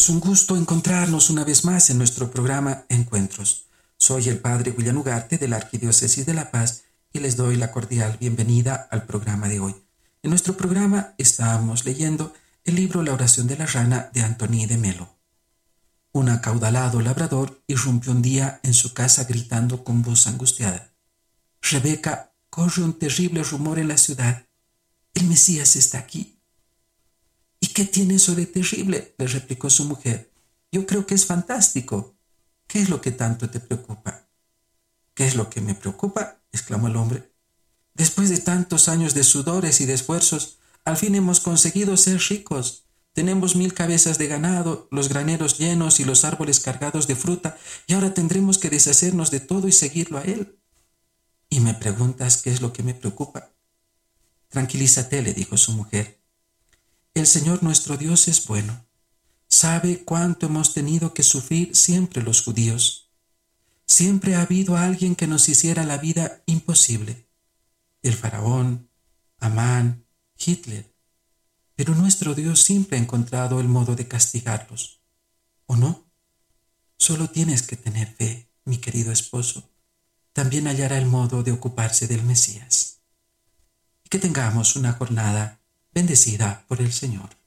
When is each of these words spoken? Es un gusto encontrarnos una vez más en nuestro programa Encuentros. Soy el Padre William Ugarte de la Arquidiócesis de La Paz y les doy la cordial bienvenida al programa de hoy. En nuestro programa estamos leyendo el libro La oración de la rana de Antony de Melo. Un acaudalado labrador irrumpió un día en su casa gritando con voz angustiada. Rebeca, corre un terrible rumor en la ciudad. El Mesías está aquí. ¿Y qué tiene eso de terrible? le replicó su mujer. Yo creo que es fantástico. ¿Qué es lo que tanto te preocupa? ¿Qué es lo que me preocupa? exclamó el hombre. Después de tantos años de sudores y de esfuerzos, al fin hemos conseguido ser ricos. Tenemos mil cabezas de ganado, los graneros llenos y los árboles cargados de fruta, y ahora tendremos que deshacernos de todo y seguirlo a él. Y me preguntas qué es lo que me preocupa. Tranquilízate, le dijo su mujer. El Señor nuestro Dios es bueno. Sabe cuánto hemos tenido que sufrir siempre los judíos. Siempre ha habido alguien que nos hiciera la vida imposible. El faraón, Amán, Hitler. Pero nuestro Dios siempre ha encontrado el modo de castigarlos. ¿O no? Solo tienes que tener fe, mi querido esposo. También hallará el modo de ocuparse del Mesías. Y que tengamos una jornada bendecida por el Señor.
Es 0.00 0.08
un 0.08 0.18
gusto 0.18 0.56
encontrarnos 0.56 1.28
una 1.28 1.44
vez 1.44 1.66
más 1.66 1.90
en 1.90 1.98
nuestro 1.98 2.30
programa 2.30 2.86
Encuentros. 2.88 3.66
Soy 3.98 4.30
el 4.30 4.38
Padre 4.38 4.70
William 4.70 4.96
Ugarte 4.96 5.36
de 5.36 5.46
la 5.46 5.56
Arquidiócesis 5.56 6.24
de 6.24 6.32
La 6.32 6.50
Paz 6.50 6.84
y 7.12 7.18
les 7.18 7.36
doy 7.36 7.56
la 7.56 7.70
cordial 7.70 8.16
bienvenida 8.18 8.88
al 8.90 9.04
programa 9.04 9.46
de 9.50 9.60
hoy. 9.60 9.76
En 10.22 10.30
nuestro 10.30 10.56
programa 10.56 11.12
estamos 11.18 11.84
leyendo 11.84 12.32
el 12.64 12.76
libro 12.76 13.02
La 13.02 13.12
oración 13.12 13.46
de 13.46 13.58
la 13.58 13.66
rana 13.66 14.08
de 14.14 14.22
Antony 14.22 14.64
de 14.64 14.78
Melo. 14.78 15.18
Un 16.12 16.30
acaudalado 16.30 17.02
labrador 17.02 17.62
irrumpió 17.66 18.12
un 18.12 18.22
día 18.22 18.58
en 18.62 18.72
su 18.72 18.94
casa 18.94 19.24
gritando 19.24 19.84
con 19.84 20.00
voz 20.00 20.26
angustiada. 20.26 20.94
Rebeca, 21.60 22.32
corre 22.48 22.82
un 22.82 22.98
terrible 22.98 23.42
rumor 23.42 23.78
en 23.78 23.88
la 23.88 23.98
ciudad. 23.98 24.46
El 25.12 25.26
Mesías 25.26 25.76
está 25.76 25.98
aquí. 25.98 26.39
¿Y 27.80 27.84
qué 27.86 27.92
tiene 27.92 28.16
eso 28.16 28.34
de 28.34 28.44
terrible? 28.44 29.14
le 29.16 29.26
replicó 29.26 29.70
su 29.70 29.86
mujer. 29.86 30.30
Yo 30.70 30.86
creo 30.86 31.06
que 31.06 31.14
es 31.14 31.24
fantástico. 31.24 32.14
¿Qué 32.66 32.82
es 32.82 32.90
lo 32.90 33.00
que 33.00 33.10
tanto 33.10 33.48
te 33.48 33.58
preocupa? 33.58 34.28
¿Qué 35.14 35.26
es 35.26 35.34
lo 35.34 35.48
que 35.48 35.62
me 35.62 35.74
preocupa? 35.74 36.42
exclamó 36.52 36.88
el 36.88 36.96
hombre. 36.96 37.32
Después 37.94 38.28
de 38.28 38.36
tantos 38.36 38.90
años 38.90 39.14
de 39.14 39.24
sudores 39.24 39.80
y 39.80 39.86
de 39.86 39.94
esfuerzos, 39.94 40.58
al 40.84 40.98
fin 40.98 41.14
hemos 41.14 41.40
conseguido 41.40 41.96
ser 41.96 42.20
ricos. 42.28 42.84
Tenemos 43.14 43.56
mil 43.56 43.72
cabezas 43.72 44.18
de 44.18 44.26
ganado, 44.26 44.86
los 44.90 45.08
graneros 45.08 45.56
llenos 45.56 46.00
y 46.00 46.04
los 46.04 46.26
árboles 46.26 46.60
cargados 46.60 47.06
de 47.06 47.16
fruta, 47.16 47.56
y 47.86 47.94
ahora 47.94 48.12
tendremos 48.12 48.58
que 48.58 48.68
deshacernos 48.68 49.30
de 49.30 49.40
todo 49.40 49.68
y 49.68 49.72
seguirlo 49.72 50.18
a 50.18 50.22
él. 50.24 50.60
Y 51.48 51.60
me 51.60 51.72
preguntas 51.72 52.42
qué 52.42 52.52
es 52.52 52.60
lo 52.60 52.74
que 52.74 52.82
me 52.82 52.92
preocupa. 52.92 53.54
Tranquilízate, 54.50 55.22
le 55.22 55.32
dijo 55.32 55.56
su 55.56 55.72
mujer. 55.72 56.19
El 57.14 57.26
Señor 57.26 57.62
nuestro 57.62 57.96
Dios 57.96 58.28
es 58.28 58.46
bueno. 58.46 58.86
Sabe 59.48 60.04
cuánto 60.04 60.46
hemos 60.46 60.74
tenido 60.74 61.12
que 61.12 61.24
sufrir 61.24 61.74
siempre 61.74 62.22
los 62.22 62.42
judíos. 62.42 63.10
Siempre 63.84 64.36
ha 64.36 64.42
habido 64.42 64.76
alguien 64.76 65.16
que 65.16 65.26
nos 65.26 65.48
hiciera 65.48 65.84
la 65.84 65.98
vida 65.98 66.42
imposible. 66.46 67.26
El 68.02 68.14
faraón, 68.14 68.88
Amán, 69.40 70.06
Hitler. 70.38 70.94
Pero 71.74 71.96
nuestro 71.96 72.34
Dios 72.34 72.62
siempre 72.62 72.96
ha 72.96 73.00
encontrado 73.00 73.58
el 73.60 73.66
modo 73.66 73.96
de 73.96 74.06
castigarlos. 74.06 75.00
¿O 75.66 75.76
no? 75.76 76.06
Solo 76.96 77.28
tienes 77.28 77.62
que 77.62 77.76
tener 77.76 78.14
fe, 78.14 78.52
mi 78.64 78.78
querido 78.78 79.10
esposo. 79.10 79.68
También 80.32 80.68
hallará 80.68 80.96
el 80.96 81.06
modo 81.06 81.42
de 81.42 81.50
ocuparse 81.50 82.06
del 82.06 82.22
Mesías. 82.22 83.00
Y 84.04 84.08
que 84.10 84.20
tengamos 84.20 84.76
una 84.76 84.92
jornada 84.92 85.59
bendecida 85.92 86.64
por 86.68 86.80
el 86.80 86.92
Señor. 86.92 87.39